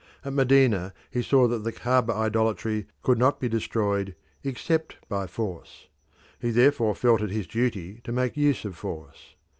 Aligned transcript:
At 0.25 0.33
Medina 0.33 0.95
he 1.11 1.21
saw 1.21 1.47
that 1.47 1.59
the 1.63 1.71
Caaba 1.71 2.11
idolatry 2.15 2.87
could 3.03 3.19
not 3.19 3.39
be 3.39 3.47
destroyed 3.47 4.15
except 4.43 4.95
by 5.07 5.27
force; 5.27 5.89
he 6.39 6.49
therefore 6.49 6.95
felt 6.95 7.21
it 7.21 7.29
his 7.29 7.45
duty 7.45 8.01
to 8.05 8.11
make 8.11 8.35
use 8.35 8.65
of 8.65 8.75
force. 8.75 9.35